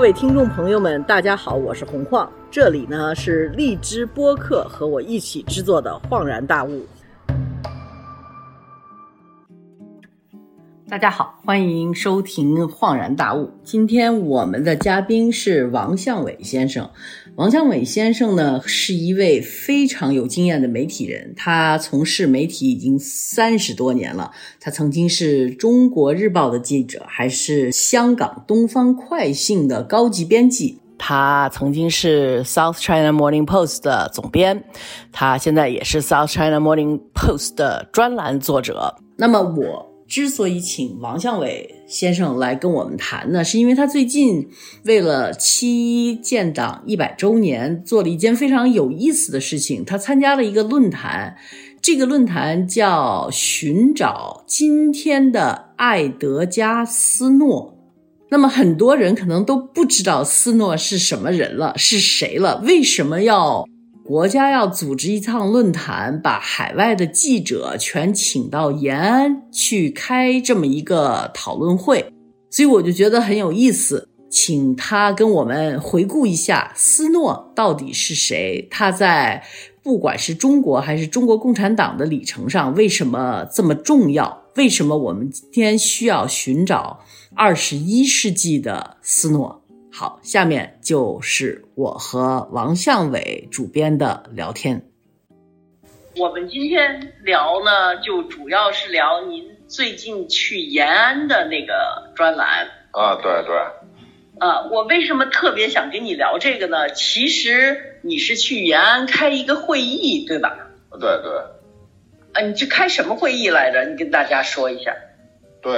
[0.00, 6.70] 各位听众朋友们，大家好，我是洪晃，这里呢是荔枝播客和我一起制作的《恍然大悟》。
[10.88, 13.44] 大家好，欢迎收听《恍然大悟》。
[13.62, 16.88] 今天我们的嘉宾是王向伟先生。
[17.36, 24.30] 王向伟先生呢，是一位非常有经验的媒体人，他从事媒体已经三十多年了。
[24.60, 30.78] 他曾经是中国日报的记者，还是香港东方快讯的高级编辑。
[30.98, 34.62] 他曾经是 South China Morning Post 的总编，
[35.10, 38.94] 他现在也是 South China Morning Post 的专栏作者。
[39.16, 39.89] 那么我。
[40.10, 44.48] 之所以请王向伟先生来跟我们谈呢，是因为他最近
[44.82, 49.84] 为了七一建党一百周年做了一件非常有意思的事情。
[49.84, 51.36] 他参加了一个论坛，
[51.80, 57.76] 这个论坛叫“寻找今天的爱德加·斯诺”。
[58.30, 62.60] 那么很多人可能都不知道斯诺是什么人了，是谁了？
[62.66, 63.64] 为什么要？
[64.10, 72.12] 国家要组织一趟论坛，把海外的记者全请到延安去开这么一个讨论会，
[72.50, 79.44] 所以我就觉得很有意思，请他跟我们回顾一下斯诺到底是谁，他在
[79.80, 84.42] 不管是中国还是中国共产党的里程上为什么这么重要？
[84.56, 86.98] 为什么我们今天需要寻找
[87.36, 89.59] 二十一世纪的斯诺？
[89.92, 94.82] 好，下面就是我和王向伟主编的聊天。
[96.16, 103.56] 我们今天聊呢，就主要是聊您最近去延安的那个专栏啊，对对。
[104.38, 106.88] 啊，我为什么特别想跟你聊这个呢？
[106.90, 110.56] 其实你是去延安开一个会议，对吧？
[110.92, 111.32] 对对。
[112.32, 113.84] 啊，你去开什么会议来着？
[113.84, 114.96] 你跟大家说一下。
[115.60, 115.72] 对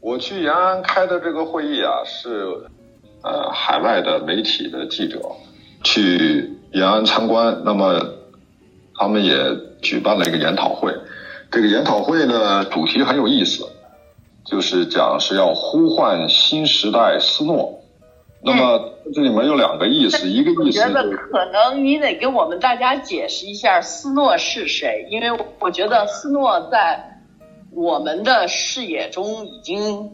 [0.00, 2.68] 我去延安开的这个会议啊，是。
[3.22, 5.20] 呃，海外的媒体的记者
[5.82, 8.00] 去延安参观，那么
[8.94, 9.34] 他们也
[9.82, 10.94] 举办了一个研讨会。
[11.50, 13.66] 这个研讨会呢，主题很有意思，
[14.44, 17.80] 就是讲是要呼唤新时代斯诺。
[18.44, 27.22] 那么这里面有两个意思，一个意思我觉得可能你得给我们大家解释一下斯诺是谁，因为我觉得斯诺在
[27.72, 30.12] 我们的视野中已经。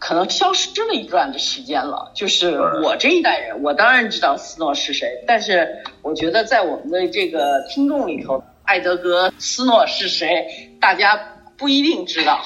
[0.00, 5.68] 可能消失了一段的时间了，就是我这一代人，我当然知道斯诺是谁，但是
[6.00, 10.46] 我觉得在我们的这个听众里头，艾德格斯诺是谁，
[10.80, 11.20] 大家
[11.58, 12.40] 不一定知道。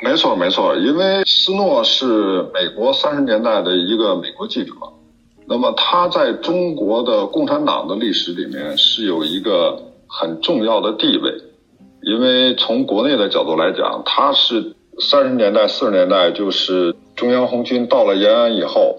[0.00, 4.70] 没错，没错，因为斯诺是美国三十年代的一个美国记者，
[5.48, 11.32] 那么他在中国的共产党的历史里面是有一个很重要的地位，
[12.02, 14.76] 因为从国内的角度来讲，他是。
[15.00, 18.98] 三十年代、四十年代，就是中央红军到了延安以后，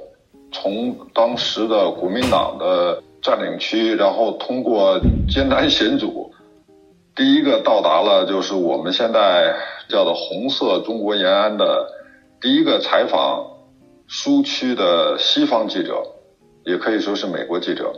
[0.49, 4.97] 从当时的国民党的占领区，然后通过
[5.29, 6.31] 艰难险阻，
[7.13, 9.53] 第一个到达了就是我们现在
[9.89, 11.85] 叫做红色中国延安的
[12.39, 13.45] 第一个采访
[14.07, 16.01] 苏区的西方记者，
[16.63, 17.91] 也可以说是美国记者。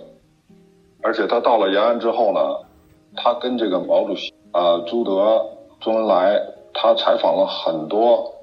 [1.03, 2.39] 而且他到了延安之后呢，
[3.15, 5.39] 他跟这个毛主席啊、朱德、
[5.79, 6.41] 周恩来。
[6.73, 8.33] 他采访了很多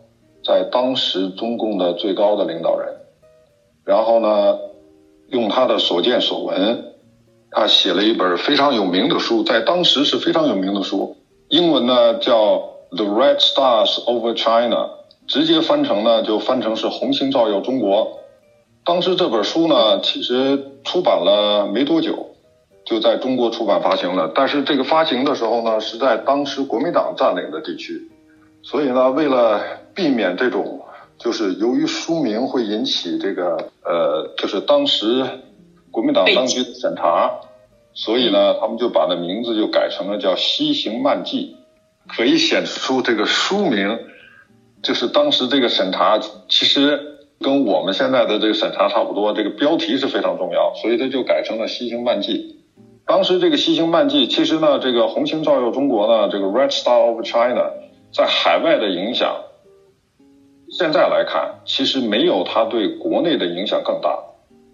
[0.44, 2.94] 在当时中共的最高的领导人，
[3.84, 4.59] 然后呢，
[5.28, 6.94] 用他的所见所闻，
[7.50, 11.16] 他写了一本非常有名的书，在当时是非常有名的书，
[11.49, 12.55] 英文呢叫
[12.97, 14.77] 《The Red Stars Over China》，
[15.27, 18.21] 直接翻成呢就翻成是“红星照耀中国”。
[18.84, 22.28] 当时这本书呢，其实出版了没多久，
[22.87, 28.10] 就在中国出版发行了，但是这个发行的时候呢，是在当时国民党占领的地区。
[28.62, 29.62] 所以呢，为了
[29.94, 30.82] 避免这种，
[31.19, 35.24] 就是由于书名会引起这个呃，就是当时
[35.91, 37.41] 国民党当局审查，
[37.94, 41.56] 所以呢，他们就把那名字就改成了叫《西行漫记》，
[42.15, 43.98] 可以显示出这个书名
[44.83, 46.18] 就是当时这个审查
[46.48, 52.56] 其实跟我们现在的这个审查差不多，这个标题是非常重要，所以他就改成了《西行漫记》。
[53.06, 57.72] 当时这个《西行漫记》其实呢，这个红星照耀中国呢，这个 Red Star of China。
[58.13, 59.37] 在海外的影响，
[60.71, 64.19] 现在来看，其实没有它对国内的影响更大。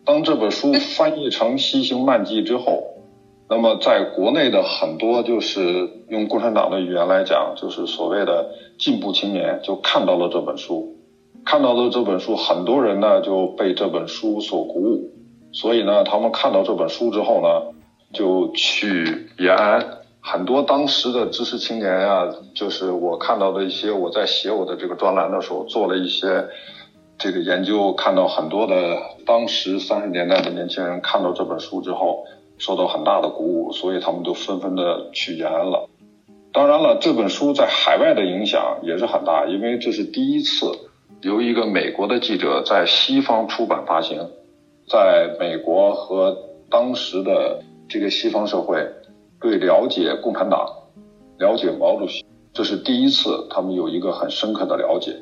[0.05, 2.99] 当这本书翻译成《西行漫记》之后，
[3.49, 10.97] 那么在国内的很多就是用共产党的语言来讲，就是所谓的进步青年，就看到了这本书，
[11.45, 15.11] 看到了这本书，很多人呢就被这本书所鼓舞，
[15.53, 17.75] 所以呢，他们看到这本书之后呢，
[18.13, 20.04] 就去延安。
[20.27, 26.49] 很多当时的知识青年啊，就是我看到的一些，我在写我的这个专栏的时候，做了一些
[27.19, 32.25] 这个研究，看到很多的当时三十年代的年轻人看到这本书之后，
[32.57, 35.91] 受到很大的鼓舞，所以他们都纷纷的去延安了。
[36.55, 40.73] 当然了，这本书在海外的影响也是很大，因为这是第一次
[41.21, 44.31] 由一个美国的记者在西方出版发行，
[44.89, 46.35] 在美国和
[46.71, 48.89] 当时的这个西方社会
[49.45, 50.67] 对了解共产党、
[51.37, 52.25] 了解毛主席，
[52.55, 55.15] 这是第一次他们有一个很深刻的了解。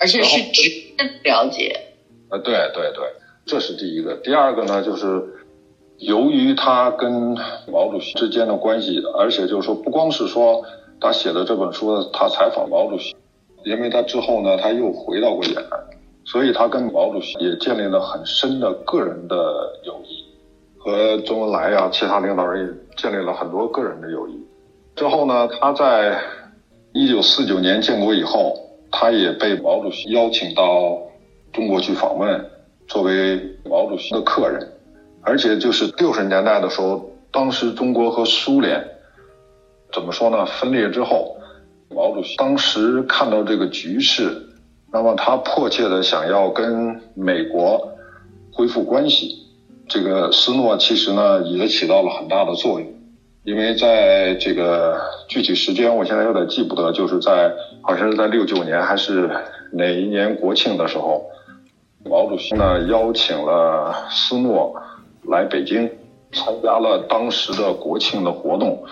[0.00, 1.78] 而且是直接了解，
[2.30, 3.04] 呃，对对对，
[3.44, 4.14] 这是第一个。
[4.24, 5.22] 第二个呢，就是
[5.98, 7.36] 由于他跟
[7.70, 10.64] 毛主席之间的关系，而且就是说，不光是说
[10.98, 13.14] 他写的这本书，他采访毛主席，
[13.66, 15.78] 因为他之后呢，他又回到过延安，
[16.24, 19.36] 所以他跟毛主席也建立了很深的个人的
[19.84, 20.24] 友谊，
[20.78, 24.40] 和周恩来呀，其他领导人也建立了很多个人的友谊。
[24.94, 26.18] 之后呢，他在
[26.92, 28.58] 一九四九年建国以后。
[28.94, 31.00] 他也被毛主席邀请到
[31.50, 32.44] 中国去访问，
[32.86, 34.70] 作为毛主席的客人，
[35.22, 38.86] 而且就是六十年代的时候，当时中国和苏联
[39.94, 40.44] 怎么说呢？
[40.44, 41.38] 分裂之后，
[41.88, 44.30] 毛主席当时看到这个局势，
[44.92, 47.94] 那么他迫切的想要跟美国
[48.52, 49.41] 恢复关系。
[49.92, 52.88] 这个斯诺其实呢也起到了很大的作用。
[53.44, 54.98] 因为在这个
[55.28, 57.52] 具体时间，我现在有点记不得，就是在
[57.82, 59.28] 好像是在六九年还是
[59.72, 61.26] 哪一年国庆的时候，
[62.04, 64.80] 毛主席呢邀请了斯诺
[65.24, 65.90] 来北京
[66.32, 68.84] 参加了当时的国庆的活动，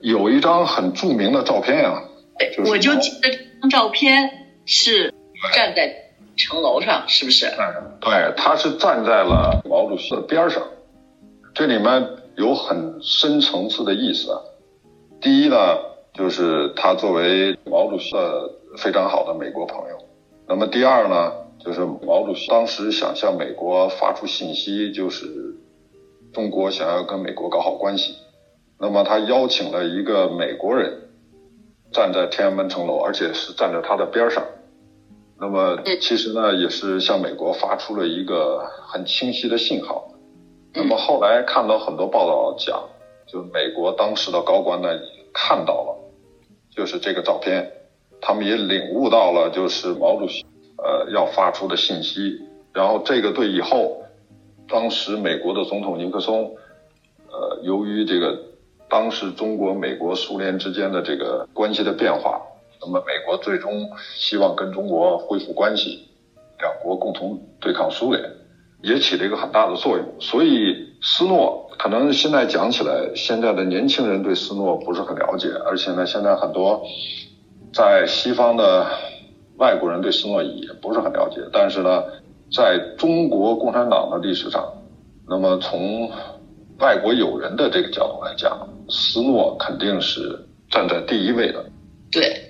[0.00, 2.02] 有一张很著名的照片啊，
[2.66, 4.30] 我就记得这张照片
[4.64, 5.12] 是
[5.54, 5.94] 站在
[6.46, 7.46] 城楼上，是不是？
[7.46, 10.62] 嗯对，他是站在了毛主席的边上，
[11.54, 12.16] 这里面。
[12.36, 14.40] 有很深层次的意思啊。
[15.20, 15.56] 第一呢，
[16.14, 19.98] 就是他作为毛主席的非常好的美国朋友。
[20.48, 21.32] 那么第二呢，
[21.62, 25.26] 就是毛主席当时想向美国发出信息，就是
[26.32, 28.14] 中国想要跟美国搞好关系。
[28.78, 31.10] 那么他邀请了一个美国人
[31.92, 34.42] 站在天安门城楼，而且是站在他的边上。
[35.40, 40.06] 那么其实呢，也是向美国发出了一个很清晰的信号。
[40.74, 42.78] 那么后来看到很多报道讲，
[43.26, 44.88] 就美国当时的高官呢
[45.32, 45.96] 看到了，
[46.70, 47.72] 就是这个照片，
[48.20, 50.44] 他们也领悟到了就是毛主席
[50.76, 52.38] 呃要发出的信息，
[52.74, 54.02] 然后这个对以后，
[54.68, 56.54] 当时美国的总统尼克松，
[57.32, 58.38] 呃由于这个
[58.90, 62.42] 当时中国、美国、苏联之间的这个关系的变化，
[62.80, 66.08] 那么美国最终希望跟中国恢复关系，
[66.58, 68.22] 两国共同对抗苏联。
[68.82, 76.82] 也起了一个很大的作用，所以斯诺可能现在讲起来，现在的年轻人对斯诺不是很了解，而且呢，现在很多
[77.74, 78.86] 在西方的
[79.58, 81.42] 外国人对斯诺也不是很了解。
[81.52, 82.04] 但是呢，
[82.50, 84.66] 在中国共产党的历史上，
[85.28, 86.10] 那么从
[86.78, 91.62] 外国友人的这个角度来讲，斯诺肯定是站在第一位的。
[92.10, 92.49] 对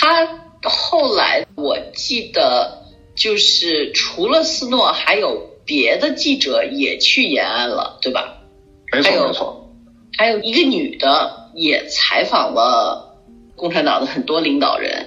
[0.00, 0.26] 他
[0.62, 5.48] 后来，我记得就是除了斯诺，还有。
[5.66, 8.38] 别的记者也去延安了，对吧？
[8.92, 9.70] 没错没错。
[10.18, 13.16] 还有一个女的也采访了
[13.54, 15.06] 共产党的很多领导人，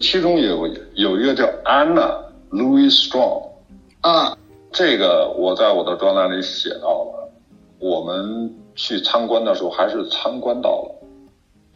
[0.00, 2.20] 其中有有一个叫 Anna
[2.50, 3.50] Louis Strong。
[4.00, 4.36] 嗯，
[4.72, 7.30] 这个我在我的专栏里写到了。
[7.78, 10.95] 我们去参观的时候还是参观到了，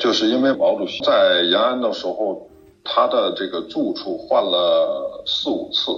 [0.00, 2.48] 就是因为毛主席在延安的时候，
[2.82, 5.92] 他的这个住处换了四五次。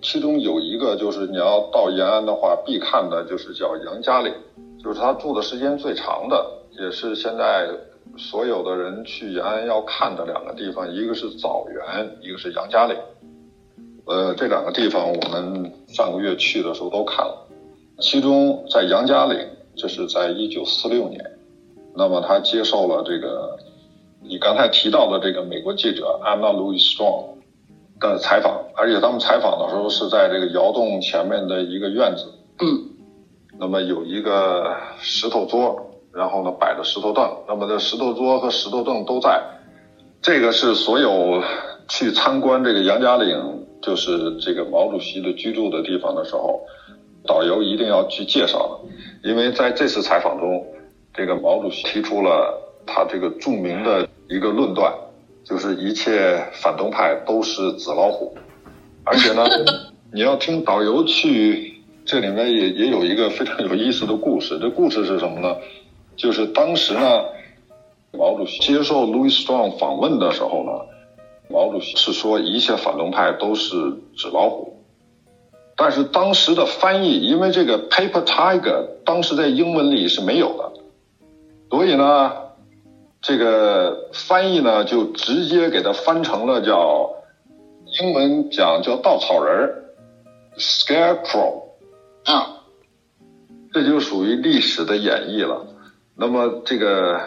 [0.00, 4.32] 其中有一个就是你要到延安的话，必看的就是叫杨家岭，
[4.82, 7.68] 就是他住的时间最长的，也是现在
[8.16, 12.96] 所有的人去延安要看的两个地方，一个是枣园，一个是杨家岭。
[14.06, 17.46] 呃，这两个地方我们上个月去的时候都看了。
[18.00, 19.38] 其中在杨家岭，
[19.76, 21.33] 这是在一九四六年，
[21.96, 23.56] 那么他接受了这个
[24.22, 27.34] 你刚才提到的这个美国记者 Anna Louis Strong。
[28.00, 32.26] 的采访，而且他们采访的时候是在这个窑洞前面的一个院子。
[32.60, 32.66] 嗯。
[33.58, 35.74] 那么有一个石头桌，
[36.12, 37.24] 然后呢摆着石头凳。
[37.46, 39.40] 那么这石头桌和石头凳都在。
[40.20, 41.40] 这个是所有
[41.88, 46.60] 去参观这个杨家岭，就是这个毛主席的居住的地方的时候，
[47.24, 49.28] 导游一定要去介绍的。
[49.30, 50.66] 因为在这次采访中，
[51.14, 54.92] 这个毛主席提出了他这个著名的一个论断。
[55.44, 58.34] 就是一切反动派都是纸老虎，
[59.04, 59.44] 而且呢，
[60.10, 64.58] 你要听导游去，这里面也也有一个非常有意思的故事。
[64.58, 65.54] 这故事是什么呢？
[66.16, 67.24] 就是当时呢，
[68.12, 70.72] 毛主席接受 Louis Strong 访问的时候呢，
[71.50, 73.76] 毛主席是说一切反动派都是
[74.16, 74.78] 纸老虎，
[75.76, 80.72] 但是当时的翻译，因为这个 paper tiger 当时在英文里是没有的，
[81.74, 82.32] 所以呢，
[83.20, 87.10] 这个翻译呢就直接给它翻成了叫
[88.00, 89.84] 英文讲叫稻草人儿
[90.56, 91.64] scarecrow，
[92.26, 92.62] 啊，
[93.72, 95.66] 这就属于历史的演绎了。
[96.14, 97.20] 那么这个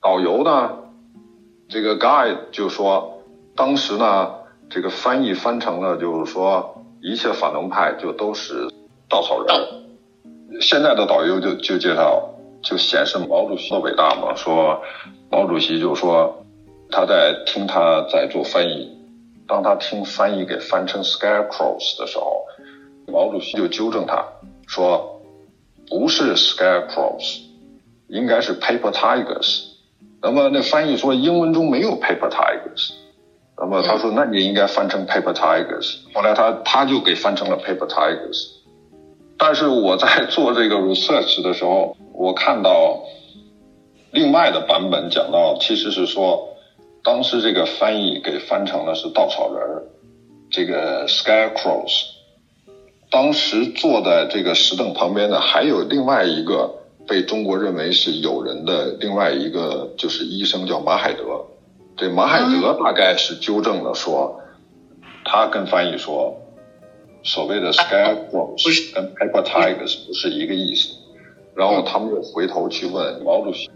[0.00, 0.70] 导游呢，
[1.68, 3.16] 这个 guide 就说。
[3.56, 4.30] 当时呢，
[4.70, 8.68] 这个翻译翻成了，就是说一切反动派就都是
[9.08, 10.60] 稻草人。
[10.60, 12.30] 现在的导游就就介绍，
[12.62, 14.34] 就显示毛主席的伟大嘛。
[14.34, 14.82] 说
[15.30, 16.44] 毛主席就说
[16.90, 18.96] 他在听他在做翻译，
[19.46, 22.44] 当他听翻译给翻成 scarecrows 的时候，
[23.06, 24.24] 毛主席就纠正他
[24.66, 25.20] 说
[25.88, 27.40] 不是 scarecrows，
[28.08, 29.64] 应该是 paper tigers。
[30.22, 32.92] 那么那翻译说英文中没有 paper tigers。
[33.62, 35.98] 那么他说，那你应该翻成 paper tigers。
[36.14, 38.59] 后来他他就给翻成了 paper tigers。
[39.40, 43.02] 但是我在做这个 research 的时候，我看到
[44.12, 46.56] 另外的版本讲到，其实是说
[47.02, 49.82] 当时这个翻译给翻成了是稻草人儿，
[50.50, 52.02] 这个 scarecrows。
[53.10, 56.70] 当时坐在这个石凳旁边的还有另外一个
[57.08, 61.46] 被中国认为是友人的另外一个就是医生叫马海德。
[61.96, 64.40] 这马海德大概是纠正了，说
[65.24, 66.36] 他跟翻译说，
[67.22, 70.96] 所谓的 scarecrows 跟 paper tigers 不是一个意思。
[71.56, 73.68] 然后他们又回头去问毛主席，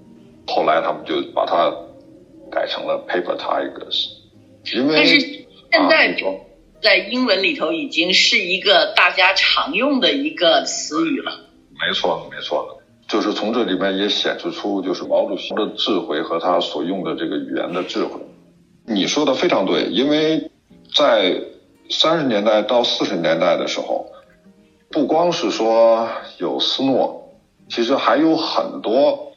[0.47, 1.73] 后来他们就把它
[2.51, 4.09] 改成了 paper tigers。
[4.75, 6.17] 因为但是现在
[6.81, 11.33] 在英文里头已经是一个大家常用的一个词语了。
[11.73, 12.81] 没错，没错。
[13.07, 18.19] 就是从这里面也显示出，就是毛主席的智慧和他所用的这个语言的智慧。
[18.87, 20.51] 你说的非常对，因为
[20.95, 21.35] 在
[21.91, 24.07] 三十年代到四十年代的时候，
[24.91, 27.33] 不光是说有斯诺，
[27.69, 29.33] 其实还有很多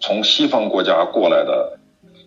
[0.00, 1.78] 从西方国家过来的，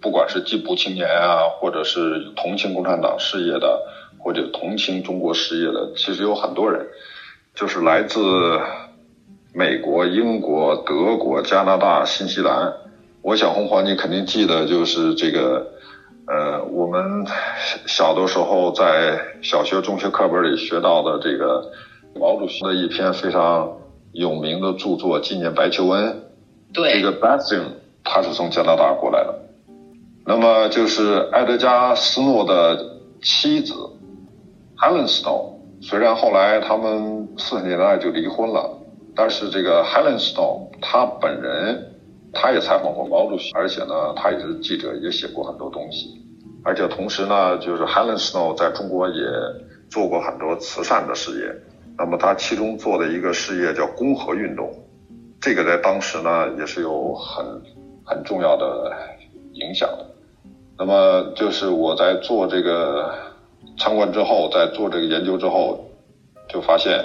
[0.01, 3.81] 不管是进步青年啊，或者是同情共产党事业的，
[4.19, 6.85] 或者同情中国事业的，其实有很多人，
[7.55, 8.59] 就是来自。
[9.53, 12.71] 美国、英国、德国、加拿大、新西兰，
[13.23, 15.65] 我想红黄你肯定记得，就是这个，
[16.27, 17.25] 呃，我们
[17.85, 21.71] 小的时候在小学、中学课本里学到的这个
[22.19, 23.71] 毛主席的一篇非常
[24.11, 26.05] 有名的著作《纪念白求恩》。
[26.73, 26.99] 对。
[26.99, 27.65] 这个 b a s i n
[28.03, 29.33] 他是从加拿大过来的，
[30.25, 32.77] 那么就是埃德加·斯诺的
[33.21, 33.73] 妻子
[34.77, 38.73] Helen Snow，虽然后来他们四十年代就离婚了。
[39.15, 41.96] 但是这个 Helen Snow 他本人，
[42.39, 46.21] 他也采访过毛主席，而且呢，他也是记者，也写过很多东西。
[46.63, 49.25] 而且同时呢，就是 Helen Snow 在中国也
[49.89, 51.55] 做过很多慈善的事业。
[51.97, 54.71] 那么他其中做的一个事业叫公和运动，
[55.41, 57.43] 这个在当时呢也是有很
[58.05, 58.93] 很重要的
[59.53, 60.05] 影响的。
[60.77, 63.11] 那么就是我在做这个
[63.79, 65.89] 参观之后，在做这个研究之后，
[66.47, 67.03] 就发现。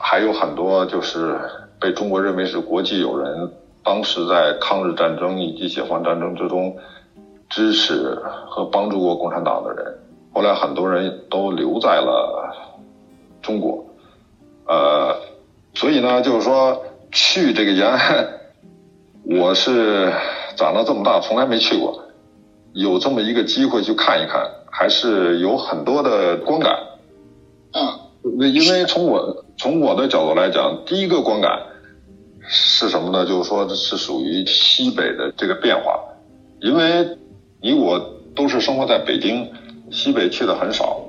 [0.00, 1.36] 还有很多就是
[1.80, 3.50] 被中国认为是国际友人，
[3.82, 6.76] 当时在抗日战争以及解放战争之中
[7.48, 8.14] 支持
[8.46, 9.98] 和帮助过共产党的人，
[10.32, 12.54] 后来很多人都留在了
[13.40, 13.84] 中国，
[14.66, 15.16] 呃，
[15.74, 18.28] 所以呢，就是说去这个延安，
[19.24, 20.12] 我是
[20.56, 22.04] 长到这么大从来没去过，
[22.72, 26.78] 有这么一个机会去看一看，还是有很多的观感，
[27.72, 27.98] 嗯。
[28.52, 31.62] 因为从我从我的角度来讲，第一个观感
[32.48, 33.26] 是什么呢？
[33.26, 36.00] 就是说是属于西北的这个变化。
[36.60, 37.06] 因为
[37.60, 38.00] 你我
[38.34, 39.46] 都是生活在北京，
[39.90, 41.00] 西北去的很少，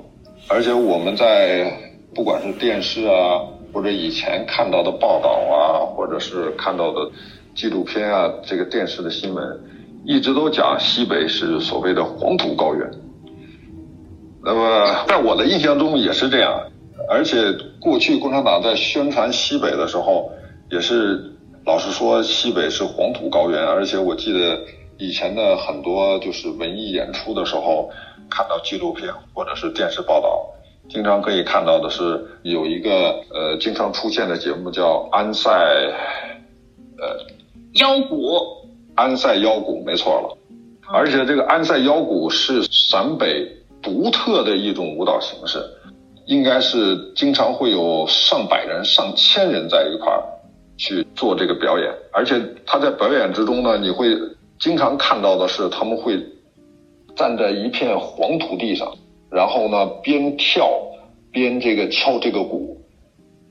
[0.48, 1.72] 而且我们在
[2.14, 3.40] 不管是电视啊，
[3.72, 7.10] 或者以前看到的报道啊，或者是看到的
[7.54, 9.60] 纪录片啊，这个电视的新闻，
[10.04, 12.90] 一直都讲西北是所谓的黄土高原。
[14.42, 16.62] 那么在我的印象中也是这样。
[17.08, 17.36] 而且
[17.80, 20.30] 过去共产党在宣传西北的时候，
[20.70, 21.29] 也是
[21.70, 23.64] 老实说西北是黄土高原。
[23.64, 24.58] 而且我记得
[24.98, 27.88] 以前的很多就是文艺演出的时候，
[28.28, 30.44] 看到纪录片或者是电视报道，
[30.88, 35.48] 经常可以看到的是有一个呃经常出现的节目叫安塞，
[36.98, 37.24] 呃，
[37.74, 38.16] 腰鼓。
[38.96, 40.36] 安塞腰鼓没错了，
[40.92, 43.46] 而且这个安塞腰鼓是陕北
[43.80, 45.58] 独特的一种舞蹈形式。
[46.26, 50.22] 应该是经常会有上百人、上千人在一块儿
[50.80, 54.16] 去做这个表演，而且他在表演之中呢，你会
[54.58, 56.18] 经常看到的是他们会
[57.14, 58.90] 站在一片黄土地上，
[59.30, 60.70] 然后呢边跳
[61.30, 62.80] 边这个敲这个鼓，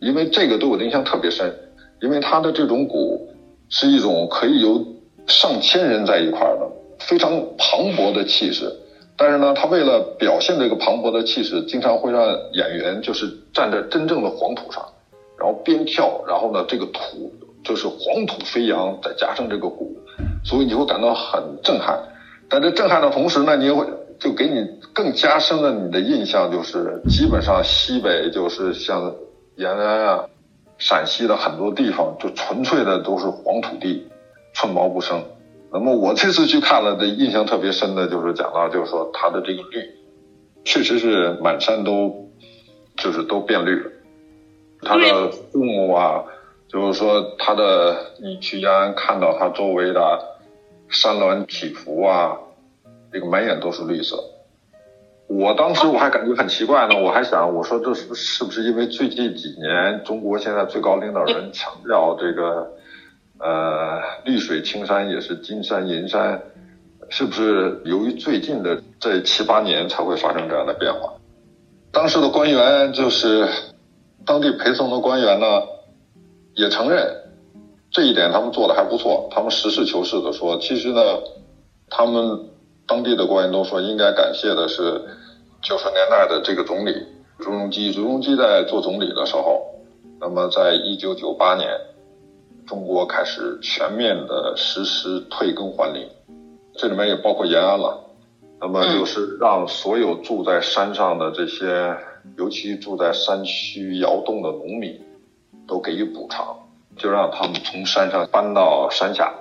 [0.02, 1.54] 因为这个对我的印象特别深，
[2.02, 3.30] 因为他的这种鼓
[3.70, 4.84] 是一种可以有
[5.28, 6.68] 上千人在一块儿的
[6.98, 8.76] 非常磅礴的气势，
[9.16, 14.84] 但是呢，他为了表现这个磅礴的气势，经常会让演员就是站在真正的黄土上，
[15.40, 19.98] 然后边跳，然后呢这个土就是黄土飞扬，再加上这个鼓，
[20.44, 21.98] 所以你会感到很震撼。
[22.50, 23.86] 但这震撼的同时呢，你又会
[24.20, 29.14] 就给你更加深了你的印象，就是基本上西北就是像
[29.56, 30.26] 延安啊、
[30.78, 34.08] 陕西的很多地方，就纯粹的都是黄土地，
[34.54, 35.24] 寸毛不生。
[35.72, 39.84] 那么我这次去看了的印象特别深的就是讲到，就是说它的这个绿，
[40.66, 42.32] 确实是满山都
[42.98, 43.92] 就是都变绿了，
[44.82, 46.24] 它的父母啊，
[46.68, 50.38] 就是说他的你去延安看到他周围的。
[50.92, 52.36] 山峦起伏啊，
[53.14, 54.18] 这个满眼都是绿色。
[55.28, 62.72] 我当时我还感觉很奇怪呢，我还想，我说这是是不是因为最近几年中国现在最高领导人强调这个，
[63.38, 66.42] 呃，绿水青山也是金山银山，
[67.08, 71.14] 是不是由于最近的这七八年才会发生这样的变化？
[71.92, 73.48] 当时的官员就是
[74.30, 75.64] 当地陪送的官员呢，
[76.54, 77.04] 也承认。
[77.90, 81.02] 这一点他们做的还不错，他们实事求是的说，其实呢，
[81.90, 82.48] 他们
[82.86, 85.02] 当地的官员都说，应该感谢的是
[85.64, 86.94] 九十年代的这个总理
[87.40, 87.92] 朱镕基。
[87.92, 89.66] 朱镕基在做总理的时候，
[90.22, 91.68] 那么在一九九八年，
[92.68, 96.08] 中国开始全面的实施退耕还林，
[96.76, 98.00] 这里面也包括延安了。
[98.62, 101.98] 那么就是让所有住在山上的这些，
[102.38, 105.00] 尤其住在山区窑洞的农民，
[105.68, 106.58] 都给予补偿。
[106.98, 109.34] 就让他们从山上搬到山下，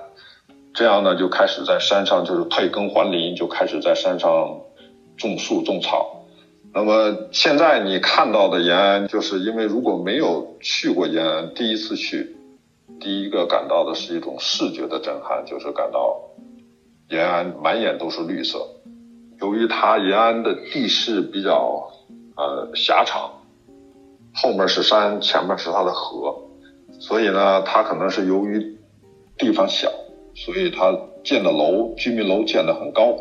[0.73, 4.61] 这样呢就开始在山上就是退耕还林，就开始在山上
[5.17, 6.23] 种树种草。
[6.73, 12.37] 那么现在你看到的延安，就是因为如果没有去过延安，第一次去，
[13.01, 16.17] 第一个感到的是一种视觉的震撼，就是感到
[17.09, 18.59] 延安满眼都是绿色。
[19.41, 21.91] 由于它延安的地势比较
[22.39, 23.29] 呃狭长，
[24.33, 26.33] 后面是山，前面是它的河。
[27.01, 28.77] 所以呢，它可能是由于
[29.37, 29.91] 地方小，
[30.33, 33.13] 所以它建的楼、居民楼建的很高，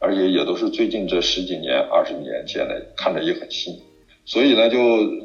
[0.00, 3.78] 而且也都是最近这十几年、二十年建的，看着也很新。
[4.24, 4.76] 所以呢，就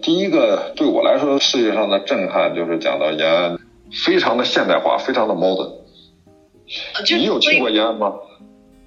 [0.01, 3.57] 第一个对我来说，世界上的震撼就是讲到延安
[4.05, 5.71] 非常的现代化，非常的 modern。
[7.17, 8.13] 你有去过延安吗？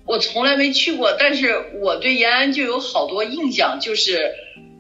[0.07, 4.35] 我从来没去过，但是我对延安就有好多印象，就是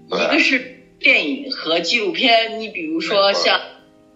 [0.06, 3.60] 一个是电影和纪录片，你比如说像。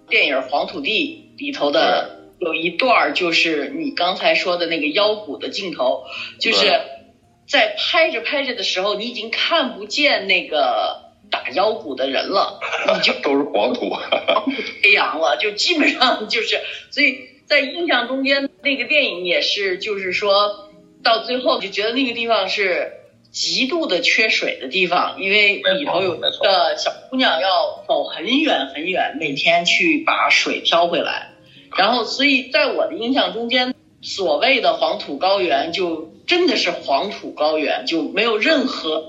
[0.09, 6.03] 电影《黄土地》里头的有一段就是你刚才说的那个腰鼓的镜头，
[6.41, 6.67] 就是
[7.47, 12.59] 在拍着拍着的时候，你已经看不见那个打腰鼓的人了，
[12.93, 13.89] 你就 都是黄土，
[14.83, 16.59] 飞扬了，就基本上就是，
[16.91, 20.70] 所以在印象中间，那个电影也是，就是说
[21.03, 22.97] 到最后就觉得那个地方是。
[23.33, 26.33] 极度的缺水的地方，因为里头有个
[26.77, 31.31] 小姑娘要走很远很远，每天去把水挑回来，
[31.79, 39.07] 然后所以在我的印象中间，所谓的黄土高原就真的是黄土高原，就没有任何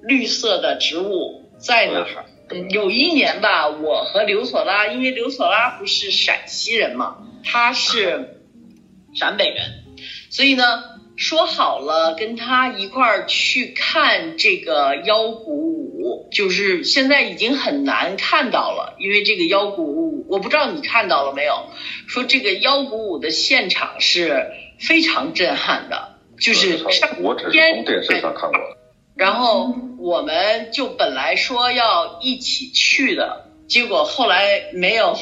[0.00, 2.24] 绿色的植物在那儿。
[2.70, 8.40] 有一年吧，我和刘索拉，因为刘索拉不是陕西人嘛，他是
[9.14, 9.84] 陕北人，
[10.30, 10.93] 所以呢。
[11.16, 21.66] 说好了跟他一块儿去看这个腰鼓舞，就是现在已经很难看到了，因为这个腰鼓舞，我不知道你看到了没有？
[22.08, 24.50] 说这个腰鼓舞的现场是
[24.80, 27.10] 非常震撼的，就是上
[27.52, 28.58] 天电视上看过。
[29.14, 35.16] 然后我们就本来说要一起去的，结果后来没有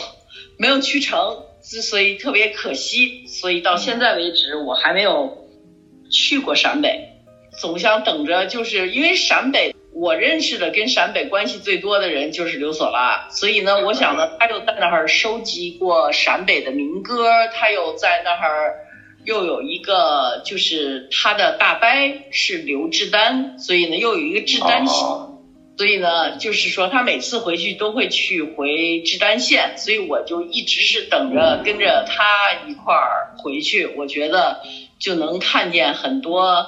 [0.56, 5.41] 没有去成，之所以特别可惜，所以到现在为止我还没有。
[6.12, 7.08] 去过陕北，
[7.58, 18.74] 总想等着，就是因为陕北，我认识的跟陕北关系最多的人就是刘索拉，所以呢，我想呢，他又在那儿收集过陕北的民歌，他又在那儿
[19.24, 21.88] 又有一个，就是他的大伯
[22.30, 25.06] 是刘志丹，所以呢，又有一个志丹县，
[25.78, 34.60] 所以呢，就是说他每次回去都会去回志丹县，所以我就一直是等着跟着他一块儿回去，我觉得。
[35.02, 36.64] 就能看见很多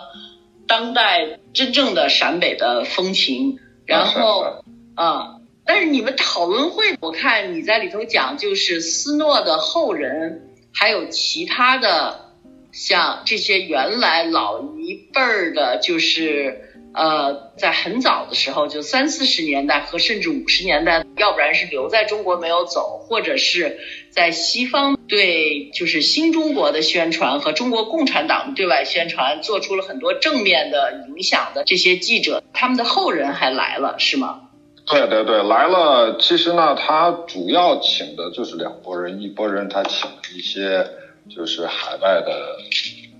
[0.67, 4.65] 当代真正的陕北的风情，然后
[4.97, 12.33] 啊，但是你们讨论会，我看你在里头讲，就是斯诺的后人，还有其他的
[12.73, 23.79] 像这些原来老一辈儿的，就是呃，在很早的时候，就三四十年代和甚至五十年代，要不然是留在中国没有走，或者是
[24.11, 34.51] 在西方对就是新中国的宣传和中国共产党对外宣传做出了很多正面的影响的这些记者，他们的后人还来了，是吗？
[34.87, 36.17] 对对对，来了。
[36.21, 40.87] 其实呢，他主要请的就是两拨人，一拨人他请一些。
[41.35, 42.59] 就是海外的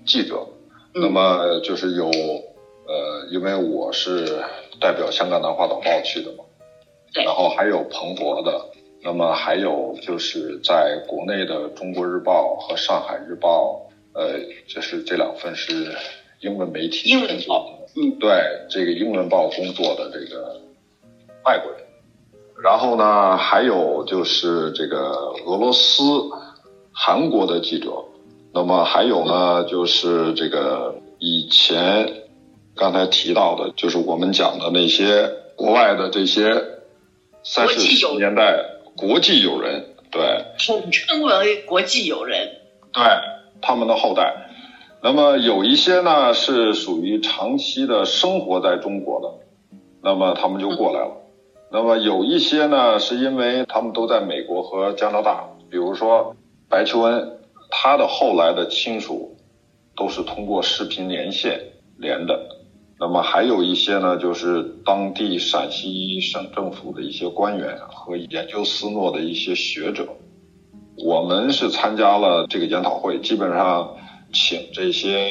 [0.05, 0.47] 记者，
[0.93, 2.11] 那么就是有
[2.87, 4.43] 呃，因为我是
[4.79, 6.43] 代表香港南华早报去的嘛，
[7.13, 8.65] 然后还有彭博的，
[9.01, 15.95] 那么还有就是在国内的中国日报和上海日报，呃，就是这两份是
[16.41, 18.29] 英文媒体，英文报，嗯，对，
[18.69, 20.61] 这个英文报工作的这个
[21.43, 21.81] 外国人，
[22.63, 25.11] 然后呢，还有就是这个
[25.45, 26.03] 俄罗斯。
[26.97, 27.91] 韩国的记者，
[28.53, 32.09] 那么还有呢，就是这个以前
[32.75, 36.63] 刚才提到的，就是我们讲的那些国外的这些
[37.43, 42.57] 三四十年代国际友人，对，统称为国际友人，
[42.91, 43.03] 对，
[43.61, 44.49] 他们的后代。
[45.01, 51.17] 那么有一些呢是属于长期的生活在中国的，那么他们就过来了。
[51.71, 56.35] 那么有一些呢是因为他们都在美国和加拿大，比如说。
[56.67, 57.37] 白求恩，
[57.69, 59.37] 他的后来的亲属
[59.95, 61.61] 都是通过视频连线
[61.95, 62.54] 连的。
[62.99, 70.07] 那么还有一些呢，就是当地陕西省政府的一些官员和研究斯诺的一些学者。
[70.97, 73.95] 我们是参加了这个研讨会，基本上
[74.31, 75.29] 请这些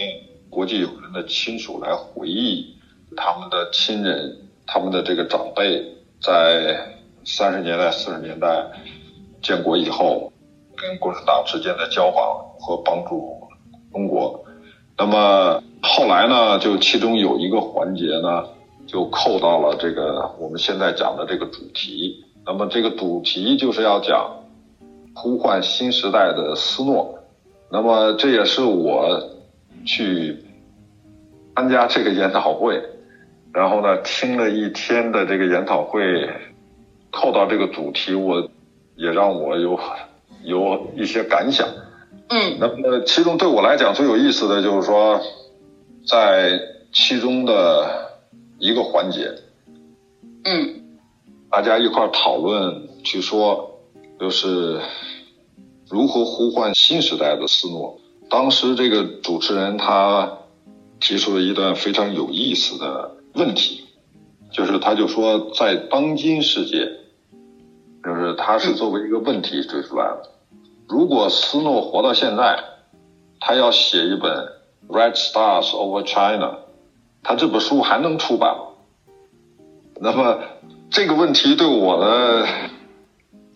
[0.51, 2.77] 国际友人的亲属来回忆
[3.17, 5.83] 他们的亲人、他们的这个长辈
[6.21, 8.67] 在三十年代、四十年代
[9.43, 10.31] 建国以后。
[10.77, 13.41] 跟共产党之间的交往和帮助
[13.93, 14.45] 中国，
[14.99, 18.45] 那么后来呢，就其中有一个环节呢，
[18.87, 22.25] 就扣到了这个我们现在讲的这个主题。
[22.47, 24.31] 那么这个主题就是要讲
[25.15, 27.19] 呼唤新时代的斯诺。
[27.71, 29.31] 那么这也是我
[29.85, 30.45] 去
[31.55, 32.83] 参加这个研讨会，
[33.53, 36.29] 然后呢听了一天的这个研讨会，
[37.11, 38.49] 扣到这个主题，我
[38.97, 39.79] 也让我有。
[40.43, 41.67] 有一些感想，
[42.29, 45.19] 嗯，那么其中对我来讲最有意思的就是说，
[46.07, 46.61] 在
[46.93, 48.11] 其中的
[48.59, 49.35] 一个环节，
[50.45, 50.99] 嗯，
[51.51, 53.81] 大家一块讨论去说，
[54.21, 54.81] 就是
[55.89, 57.99] 如何呼唤新时代的斯诺。
[58.29, 60.39] 当时这个主持人他
[61.01, 63.85] 提出了一段非常有意思的问题，
[64.51, 66.91] 就是他就说，在当今世界，
[68.03, 70.31] 就是他是作为一个问题追出来的。
[70.89, 72.63] 如果斯诺活到现在，
[73.41, 74.33] 他要写一本
[74.89, 76.47] 《Red Stars Over China》，
[77.23, 78.65] 他这本书还能出版吗？
[80.01, 80.41] 那么
[80.91, 82.47] 这个问题对我的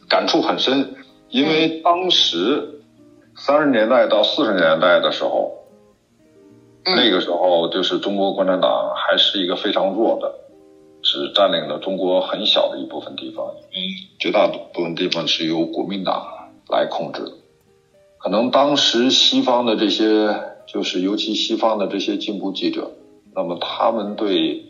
[0.09, 0.97] 感触很深，
[1.29, 2.83] 因为当时
[3.37, 5.67] 三十年代到四十年代的时候，
[6.85, 10.35] 那个时候就是中国共产党还是一个非常弱的，
[11.03, 13.47] 只占领了中国很小的一部分地方，
[14.19, 16.35] 绝大部分地方是由国民党。
[16.71, 17.33] 来控制的，
[18.19, 20.05] 可能当时西方的这些，
[20.69, 22.93] 就是尤其西方的这些进步记者，
[23.35, 24.65] 那么他们对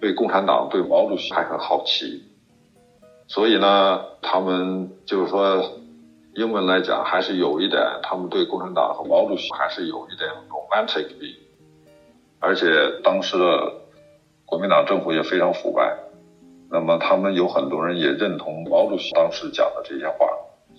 [0.00, 2.22] 对共产党、对毛主席还很好奇，
[3.26, 5.80] 所以呢，他们就是说，
[6.34, 11.38] 英文来讲还是有一点，他们对共产党和毛主席还是有一点 romantic 的，
[12.40, 12.66] 而且
[13.04, 13.72] 当时的
[14.46, 15.96] 国民党政府也非常腐败，
[16.70, 20.26] 那么他们有很多人也认同毛主席当时讲的这些话。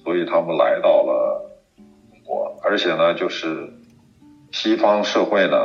[0.01, 1.51] 所以他们来到了
[2.09, 3.69] 中国，而且呢，就是
[4.51, 5.57] 西方社会呢，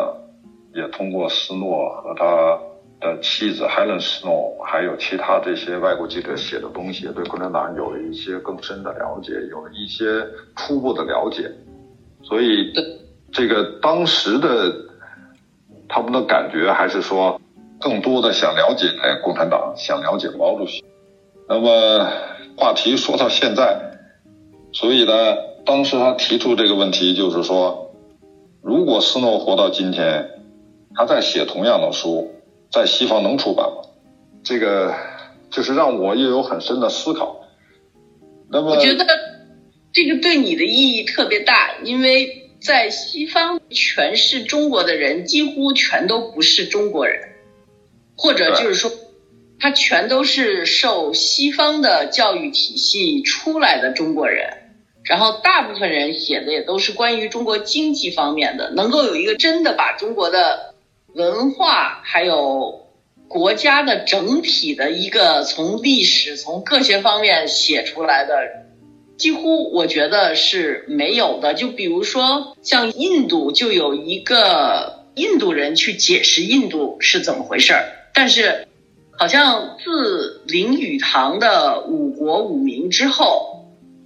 [0.74, 2.58] 也通过斯诺和他
[3.00, 10.04] 的妻子 Helen 斯诺，还有其他这些外国记者写的东西，对共产党有了一些更深的了解，有了一些
[10.56, 11.50] 初步的了解。
[12.22, 12.72] 所以，
[13.32, 14.74] 这个当时的
[15.88, 17.40] 他们的感觉还是说，
[17.80, 18.86] 更多的想了解
[19.22, 20.82] 共产党，想了解毛主席。
[21.46, 22.08] 那么
[22.56, 23.98] 话题说到现在。
[24.72, 25.12] 所以呢，
[25.66, 27.83] 当时他提出这个问题，就是说，
[28.64, 30.26] 如果斯诺活到今天，
[30.94, 32.32] 他再写同样的书，
[32.72, 33.82] 在西方能出版吗？
[34.42, 34.94] 这个
[35.50, 37.44] 就是让我又有很深的思考。
[38.50, 39.04] 那么，我觉得
[39.92, 47.20] 这个对你的意义特别大，因为在西方诠释中国的人几乎全都不是中国人，
[48.16, 48.90] 或者就是说，
[49.60, 54.63] 他全都是受西方的教育体系出来的中国人。
[55.04, 60.74] 然后大部分人写的也都是关于中国经济方面的，能够有一个真的把中国的
[61.12, 62.86] 文化还有
[63.28, 68.34] 国家的整体的一个从历史从各些方面写出来的，
[69.18, 71.52] 几乎我觉得是没有的。
[71.52, 78.66] 就比如说像印度，就有一个印度人去解释印度是怎么回事儿，但是
[79.18, 83.53] 好像自林语堂的《五国五民》之后。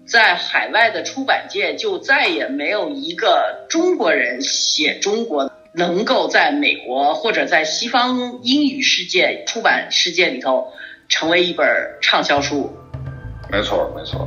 [0.09, 10.73] 在海外的出版界，就再也没有一个中国人写中国能够在美国或者在西方英语世界出版世界里头
[11.09, 11.67] 成为一本
[12.01, 12.75] 畅销书。
[13.51, 14.27] 没错，没错。